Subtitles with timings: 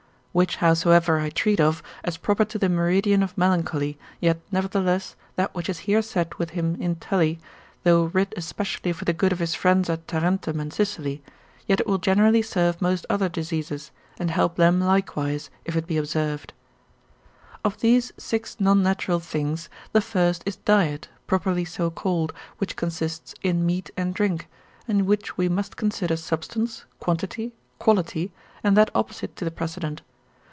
[0.33, 5.53] Which howsoever I treat of, as proper to the meridian of melancholy, yet nevertheless, that
[5.53, 7.37] which is here said with him in Tully,
[7.83, 11.21] though writ especially for the good of his friends at Tarentum and Sicily,
[11.67, 15.97] yet it will generally serve most other diseases, and help them likewise, if it be
[15.97, 16.53] observed.
[17.65, 23.35] Of these six non natural things, the first is diet, properly so called, which consists
[23.43, 24.47] in meat and drink,
[24.87, 28.31] in which we must consider substance, quantity, quality,
[28.63, 30.01] and that opposite to the precedent.